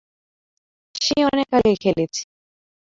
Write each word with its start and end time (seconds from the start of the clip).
সেই 1.01 1.21
অনেক 1.25 1.47
আগে 1.53 1.73
খেলেছি। 1.83 2.21